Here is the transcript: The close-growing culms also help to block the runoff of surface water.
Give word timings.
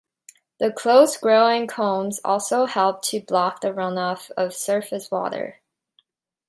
The 0.59 0.71
close-growing 0.71 1.67
culms 1.67 2.17
also 2.25 2.65
help 2.65 3.03
to 3.03 3.21
block 3.21 3.61
the 3.61 3.67
runoff 3.67 4.31
of 4.31 4.55
surface 4.55 5.11
water. 5.11 5.61